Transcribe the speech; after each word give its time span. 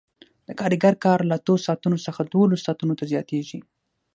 د 0.47 0.49
کارګر 0.59 0.93
کار 1.05 1.19
له 1.29 1.35
اتو 1.39 1.53
ساعتونو 1.65 1.97
څخه 2.05 2.21
دولسو 2.31 2.63
ساعتونو 2.67 2.93
ته 2.99 3.03
زیاتېږي 3.11 3.59